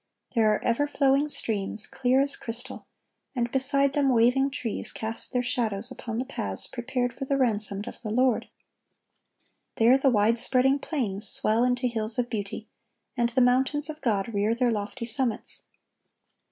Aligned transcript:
There 0.33 0.51
are 0.51 0.63
ever 0.63 0.87
flowing 0.87 1.29
streams, 1.29 1.85
clear 1.85 2.21
as 2.21 2.35
crystal, 2.35 2.87
and 3.35 3.51
beside 3.51 3.93
them 3.93 4.09
waving 4.09 4.49
trees 4.49 4.91
cast 4.91 5.31
their 5.31 5.43
shadows 5.43 5.91
upon 5.91 6.17
the 6.17 6.25
paths 6.25 6.65
prepared 6.65 7.13
for 7.13 7.25
the 7.25 7.37
ransomed 7.37 7.87
of 7.87 8.01
the 8.01 8.09
Lord. 8.09 8.49
There 9.75 9.99
the 9.99 10.09
wide 10.09 10.39
spreading 10.39 10.79
plains 10.79 11.29
swell 11.29 11.63
into 11.63 11.85
hills 11.85 12.17
of 12.17 12.31
beauty, 12.31 12.67
and 13.15 13.29
the 13.29 13.41
mountains 13.41 13.91
of 13.91 14.01
God 14.01 14.33
rear 14.33 14.55
their 14.55 14.71
lofty 14.71 15.05
summits. 15.05 15.65